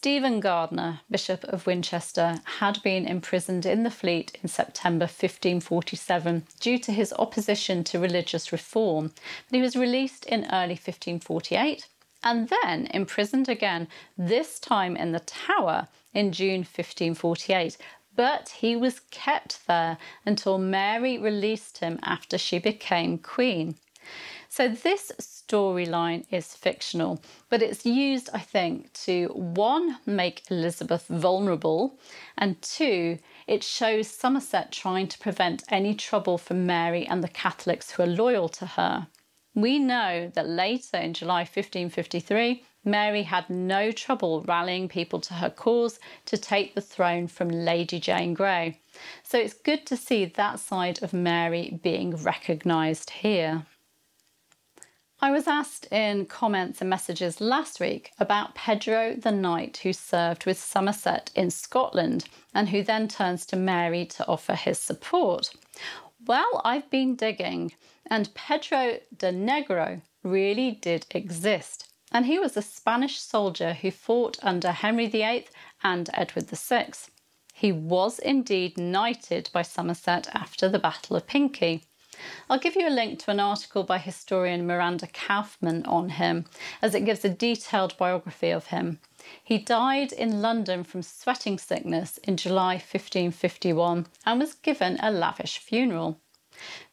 Stephen 0.02 0.40
Gardiner, 0.40 1.02
Bishop 1.10 1.44
of 1.44 1.66
Winchester, 1.66 2.40
had 2.56 2.82
been 2.82 3.06
imprisoned 3.06 3.66
in 3.66 3.82
the 3.82 3.90
Fleet 3.90 4.34
in 4.42 4.48
September 4.48 5.02
1547 5.04 6.46
due 6.58 6.78
to 6.78 6.90
his 6.90 7.12
opposition 7.18 7.84
to 7.84 7.98
religious 7.98 8.50
reform, 8.50 9.12
but 9.50 9.56
he 9.56 9.60
was 9.60 9.76
released 9.76 10.24
in 10.24 10.46
early 10.46 10.72
1548 10.72 11.86
and 12.24 12.48
then 12.48 12.86
imprisoned 12.86 13.50
again, 13.50 13.88
this 14.16 14.58
time 14.58 14.96
in 14.96 15.12
the 15.12 15.20
Tower 15.20 15.88
in 16.14 16.32
June 16.32 16.60
1548. 16.60 17.76
But 18.16 18.54
he 18.60 18.76
was 18.76 19.00
kept 19.10 19.66
there 19.66 19.98
until 20.24 20.56
Mary 20.56 21.18
released 21.18 21.76
him 21.80 21.98
after 22.02 22.38
she 22.38 22.58
became 22.58 23.18
Queen. 23.18 23.76
So 24.52 24.66
this 24.66 25.12
storyline 25.20 26.24
is 26.28 26.56
fictional, 26.56 27.22
but 27.48 27.62
it's 27.62 27.86
used, 27.86 28.30
I 28.34 28.40
think, 28.40 28.92
to 29.04 29.28
one, 29.28 29.98
make 30.06 30.42
Elizabeth 30.50 31.06
vulnerable, 31.06 32.00
and 32.36 32.60
two, 32.60 33.20
It 33.46 33.62
shows 33.62 34.08
Somerset 34.08 34.72
trying 34.72 35.06
to 35.06 35.18
prevent 35.20 35.62
any 35.68 35.94
trouble 35.94 36.36
from 36.36 36.66
Mary 36.66 37.06
and 37.06 37.22
the 37.22 37.28
Catholics 37.28 37.92
who 37.92 38.02
are 38.02 38.08
loyal 38.08 38.48
to 38.48 38.66
her. 38.66 39.06
We 39.54 39.78
know 39.78 40.32
that 40.34 40.48
later 40.48 40.96
in 40.96 41.14
July 41.14 41.42
1553, 41.42 42.64
Mary 42.84 43.22
had 43.22 43.48
no 43.48 43.92
trouble 43.92 44.42
rallying 44.42 44.88
people 44.88 45.20
to 45.20 45.34
her 45.34 45.50
cause 45.50 46.00
to 46.26 46.36
take 46.36 46.74
the 46.74 46.80
throne 46.80 47.28
from 47.28 47.50
Lady 47.50 48.00
Jane 48.00 48.34
Grey. 48.34 48.80
So 49.22 49.38
it's 49.38 49.54
good 49.54 49.86
to 49.86 49.96
see 49.96 50.24
that 50.24 50.58
side 50.58 51.02
of 51.04 51.12
Mary 51.12 51.78
being 51.82 52.16
recognised 52.16 53.10
here. 53.10 53.66
I 55.22 55.30
was 55.32 55.46
asked 55.46 55.86
in 55.92 56.24
comments 56.24 56.80
and 56.80 56.88
messages 56.88 57.42
last 57.42 57.78
week 57.78 58.12
about 58.18 58.54
Pedro 58.54 59.14
the 59.14 59.30
knight 59.30 59.76
who 59.82 59.92
served 59.92 60.46
with 60.46 60.58
Somerset 60.58 61.30
in 61.34 61.50
Scotland 61.50 62.24
and 62.54 62.70
who 62.70 62.82
then 62.82 63.06
turns 63.06 63.44
to 63.46 63.56
Mary 63.56 64.06
to 64.06 64.26
offer 64.26 64.54
his 64.54 64.78
support. 64.78 65.50
Well, 66.24 66.62
I've 66.64 66.88
been 66.88 67.16
digging, 67.16 67.72
and 68.06 68.34
Pedro 68.34 68.98
de 69.14 69.30
Negro 69.30 70.00
really 70.22 70.70
did 70.70 71.04
exist. 71.10 71.92
And 72.10 72.24
he 72.24 72.38
was 72.38 72.56
a 72.56 72.62
Spanish 72.62 73.20
soldier 73.20 73.74
who 73.74 73.90
fought 73.90 74.38
under 74.42 74.72
Henry 74.72 75.06
VIII 75.06 75.48
and 75.82 76.08
Edward 76.14 76.48
VI. 76.48 76.92
He 77.52 77.72
was 77.72 78.18
indeed 78.18 78.78
knighted 78.78 79.50
by 79.52 79.62
Somerset 79.62 80.28
after 80.34 80.66
the 80.66 80.78
Battle 80.78 81.16
of 81.16 81.26
Pinkie. 81.26 81.84
I'll 82.48 82.58
give 82.58 82.76
you 82.76 82.88
a 82.88 82.90
link 82.90 83.18
to 83.20 83.30
an 83.30 83.40
article 83.40 83.82
by 83.82 83.98
historian 83.98 84.66
Miranda 84.66 85.06
Kaufmann 85.06 85.84
on 85.86 86.10
him, 86.10 86.46
as 86.82 86.94
it 86.94 87.04
gives 87.04 87.24
a 87.24 87.28
detailed 87.28 87.96
biography 87.96 88.50
of 88.50 88.66
him. 88.66 89.00
He 89.42 89.58
died 89.58 90.12
in 90.12 90.42
London 90.42 90.84
from 90.84 91.02
sweating 91.02 91.58
sickness 91.58 92.18
in 92.18 92.36
July 92.36 92.74
1551 92.74 94.06
and 94.26 94.40
was 94.40 94.54
given 94.54 94.98
a 95.00 95.10
lavish 95.10 95.58
funeral. 95.58 96.20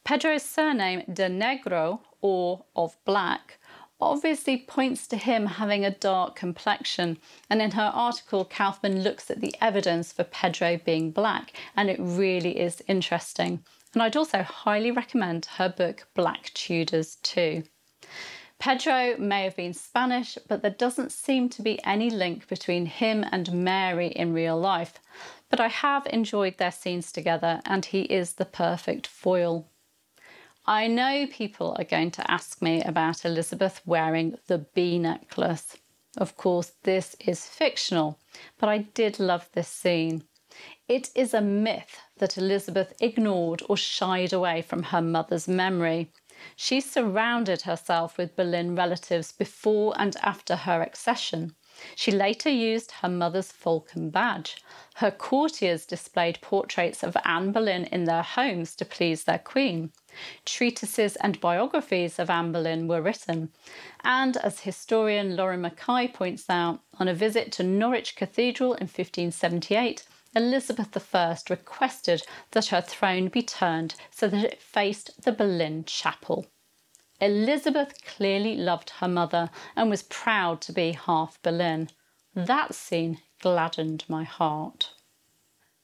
Pedro's 0.03 0.43
surname 0.43 1.03
de 1.11 1.29
Negro, 1.29 2.01
or 2.21 2.65
of 2.75 2.95
black, 3.03 3.59
obviously 3.99 4.57
points 4.57 5.07
to 5.07 5.17
him 5.17 5.45
having 5.45 5.83
a 5.83 5.91
dark 5.91 6.35
complexion. 6.35 7.17
And 7.49 7.61
in 7.61 7.71
her 7.71 7.91
article, 7.93 8.45
Kaufmann 8.45 9.01
looks 9.01 9.31
at 9.31 9.41
the 9.41 9.55
evidence 9.59 10.13
for 10.13 10.23
Pedro 10.23 10.77
being 10.77 11.11
black, 11.11 11.53
and 11.75 11.89
it 11.89 11.97
really 11.99 12.59
is 12.59 12.83
interesting. 12.87 13.63
And 13.93 14.03
I'd 14.03 14.17
also 14.17 14.43
highly 14.43 14.91
recommend 14.91 15.45
her 15.57 15.69
book 15.69 16.07
Black 16.13 16.51
Tudors 16.53 17.15
too. 17.23 17.63
Pedro 18.59 19.15
may 19.17 19.43
have 19.43 19.55
been 19.55 19.73
Spanish, 19.73 20.37
but 20.47 20.61
there 20.61 20.71
doesn't 20.71 21.11
seem 21.11 21.47
to 21.49 21.61
be 21.61 21.83
any 21.83 22.09
link 22.09 22.47
between 22.47 22.87
him 22.87 23.23
and 23.31 23.63
Mary 23.63 24.07
in 24.07 24.33
real 24.33 24.59
life. 24.59 24.99
But 25.49 25.59
I 25.59 25.67
have 25.67 26.07
enjoyed 26.07 26.57
their 26.57 26.71
scenes 26.71 27.11
together, 27.11 27.61
and 27.65 27.85
he 27.85 28.01
is 28.01 28.33
the 28.33 28.45
perfect 28.45 29.05
foil. 29.05 29.67
I 30.65 30.87
know 30.87 31.27
people 31.27 31.75
are 31.77 31.85
going 31.85 32.11
to 32.11 32.29
ask 32.31 32.61
me 32.61 32.81
about 32.81 33.23
Elizabeth 33.23 33.81
wearing 33.85 34.37
the 34.47 34.57
bee 34.57 34.99
necklace. 34.99 35.77
Of 36.17 36.35
course, 36.35 36.73
this 36.83 37.15
is 37.19 37.45
fictional, 37.45 38.19
but 38.57 38.69
I 38.69 38.79
did 38.79 39.19
love 39.19 39.49
this 39.53 39.69
scene. 39.69 40.23
It 40.87 41.11
is 41.13 41.33
a 41.33 41.41
myth 41.41 42.01
that 42.17 42.37
Elizabeth 42.37 42.93
ignored 42.99 43.61
or 43.69 43.77
shied 43.77 44.33
away 44.33 44.61
from 44.61 44.83
her 44.83 45.01
mother's 45.01 45.47
memory. 45.47 46.11
She 46.55 46.81
surrounded 46.81 47.63
herself 47.63 48.17
with 48.17 48.35
Boleyn 48.35 48.75
relatives 48.75 49.31
before 49.31 49.93
and 49.97 50.15
after 50.23 50.55
her 50.55 50.81
accession. 50.81 51.55
She 51.95 52.11
later 52.11 52.49
used 52.49 52.91
her 52.91 53.07
mother's 53.07 53.51
falcon 53.51 54.09
badge. 54.09 54.57
Her 54.95 55.11
courtiers 55.11 55.85
displayed 55.85 56.41
portraits 56.41 57.03
of 57.03 57.15
Anne 57.23 57.51
Boleyn 57.51 57.83
in 57.85 58.05
their 58.05 58.23
homes 58.23 58.75
to 58.77 58.85
please 58.85 59.25
their 59.25 59.37
queen. 59.37 59.91
Treatises 60.43 61.17
and 61.17 61.39
biographies 61.39 62.17
of 62.17 62.31
Anne 62.31 62.51
Boleyn 62.51 62.87
were 62.87 63.01
written. 63.01 63.51
And 64.03 64.37
as 64.37 64.61
historian 64.61 65.35
Lauren 65.35 65.61
Mackay 65.61 66.07
points 66.07 66.49
out, 66.49 66.81
on 66.99 67.07
a 67.07 67.13
visit 67.13 67.51
to 67.53 67.63
Norwich 67.63 68.15
Cathedral 68.15 68.73
in 68.73 68.87
1578, 68.87 70.07
Elizabeth 70.37 71.15
I 71.15 71.35
requested 71.49 72.21
that 72.51 72.67
her 72.67 72.79
throne 72.79 73.27
be 73.27 73.41
turned 73.41 73.95
so 74.11 74.27
that 74.27 74.45
it 74.45 74.61
faced 74.61 75.23
the 75.23 75.31
Boleyn 75.31 75.83
Chapel. 75.83 76.45
Elizabeth 77.19 78.05
clearly 78.05 78.55
loved 78.55 78.91
her 78.91 79.07
mother 79.07 79.49
and 79.75 79.89
was 79.89 80.03
proud 80.03 80.61
to 80.61 80.71
be 80.71 80.91
half 80.91 81.41
Boleyn. 81.41 81.89
That 82.35 82.75
scene 82.75 83.17
gladdened 83.41 84.05
my 84.07 84.23
heart. 84.25 84.91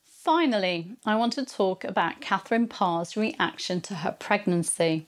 Finally, 0.05 0.97
I 1.03 1.15
want 1.15 1.33
to 1.33 1.45
talk 1.45 1.83
about 1.83 2.21
Catherine 2.21 2.67
Parr's 2.67 3.17
reaction 3.17 3.81
to 3.81 3.95
her 3.95 4.11
pregnancy. 4.11 5.07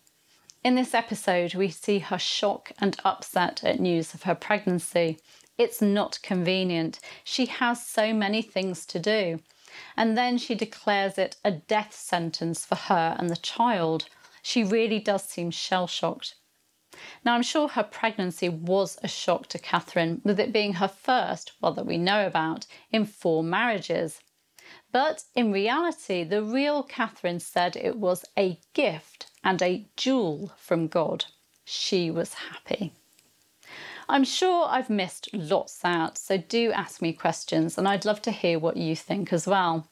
In 0.64 0.74
this 0.74 0.96
episode, 0.96 1.54
we 1.54 1.70
see 1.70 2.00
her 2.00 2.18
shock 2.18 2.72
and 2.80 2.98
upset 3.06 3.64
at 3.64 3.80
news 3.80 4.16
of 4.16 4.24
her 4.24 4.34
pregnancy, 4.34 5.20
it's 5.58 5.82
not 5.82 6.20
convenient. 6.22 7.00
She 7.24 7.46
has 7.46 7.86
so 7.86 8.14
many 8.14 8.42
things 8.42 8.86
to 8.88 9.00
do. 9.00 9.40
And 9.98 10.18
then 10.18 10.38
she 10.38 10.56
declares 10.56 11.18
it 11.18 11.38
a 11.44 11.52
death 11.52 11.94
sentence 11.94 12.66
for 12.66 12.76
her 12.76 13.16
and 13.18 13.30
the 13.30 13.36
child. 13.36 14.08
She 14.42 14.64
really 14.64 15.00
does 15.00 15.24
seem 15.24 15.52
shell 15.52 15.88
shocked. 15.88 16.36
Now, 17.26 17.36
I'm 17.36 17.44
sure 17.44 17.68
her 17.68 17.84
pregnancy 17.84 18.48
was 18.48 18.98
a 19.04 19.08
shock 19.08 19.48
to 19.48 19.60
Catherine, 19.60 20.22
with 20.24 20.40
it 20.40 20.54
being 20.54 20.74
her 20.74 20.88
first, 20.88 21.52
well, 21.60 21.74
that 21.74 21.86
we 21.86 21.98
know 21.98 22.26
about, 22.26 22.68
in 22.92 23.06
four 23.06 23.44
marriages. 23.44 24.22
But 24.92 25.24
in 25.36 25.52
reality, 25.52 26.24
the 26.24 26.42
real 26.42 26.84
Catherine 26.84 27.42
said 27.42 27.76
it 27.76 27.98
was 27.98 28.24
a 28.38 28.60
gift 28.74 29.28
and 29.44 29.62
a 29.62 29.88
jewel 29.98 30.54
from 30.58 30.88
God. 30.88 31.26
She 31.66 32.10
was 32.10 32.36
happy. 32.36 32.94
I'm 34.08 34.24
sure 34.24 34.68
I've 34.70 34.90
missed 34.90 35.30
lots 35.34 35.84
out, 35.84 36.18
so 36.18 36.38
do 36.38 36.72
ask 36.72 37.02
me 37.02 37.14
questions 37.14 37.78
and 37.78 37.88
I'd 37.88 38.06
love 38.06 38.22
to 38.24 38.32
hear 38.32 38.60
what 38.60 38.78
you 38.78 38.96
think 38.96 39.34
as 39.34 39.48
well. 39.48 39.88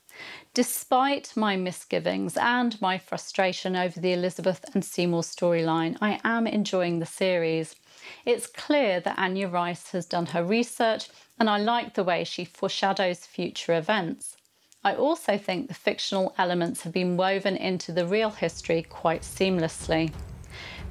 Despite 0.54 1.36
my 1.36 1.56
misgivings 1.56 2.38
and 2.38 2.80
my 2.80 3.00
frustration 3.00 3.76
over 3.76 4.00
the 4.00 4.14
Elizabeth 4.14 4.64
and 4.74 4.86
Seymour 4.86 5.24
storyline, 5.24 5.98
I 6.00 6.20
am 6.24 6.46
enjoying 6.46 7.00
the 7.00 7.08
series. 7.08 7.76
It's 8.24 8.46
clear 8.46 9.00
that 9.00 9.18
Anya 9.18 9.48
Reiss 9.48 9.92
has 9.92 10.06
done 10.06 10.28
her 10.28 10.44
research, 10.44 11.10
and 11.40 11.50
I 11.50 11.58
like 11.58 11.96
the 11.96 12.04
way 12.04 12.24
she 12.24 12.46
foreshadows 12.46 13.26
future 13.26 13.74
events. 13.74 14.38
I 14.84 14.94
also 14.94 15.38
think 15.38 15.68
the 15.68 15.74
fictional 15.74 16.36
elements 16.38 16.84
have 16.84 16.94
been 16.94 17.18
woven 17.18 17.56
into 17.56 17.92
the 17.92 18.06
real 18.06 18.30
history 18.30 18.84
quite 18.84 19.22
seamlessly. 19.22 20.14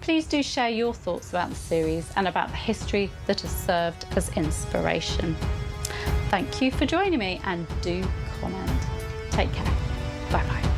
Please 0.03 0.27
do 0.27 0.43
share 0.43 0.69
your 0.69 0.93
thoughts 0.93 1.31
about 1.31 1.49
the 1.49 1.55
series 1.55 2.11
and 2.17 2.27
about 2.27 2.49
the 2.49 2.57
history 2.57 3.09
that 3.27 3.41
has 3.41 3.51
served 3.51 4.05
as 4.17 4.37
inspiration. 4.37 5.37
Thank 6.29 6.61
you 6.61 6.73
for 6.73 6.87
joining 6.87 7.21
me 7.21 7.41
and 7.45 7.67
do 7.83 8.05
comment. 8.41 8.83
Take 9.31 9.53
care. 9.53 9.73
Bye 10.31 10.45
bye. 10.47 10.72